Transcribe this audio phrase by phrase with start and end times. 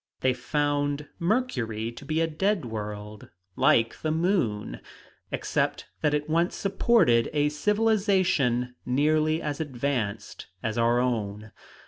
[0.21, 4.81] They found Mercury to be a dead world, like the moon,
[5.31, 11.51] except that it once supported a civilization nearly as advanced as our own.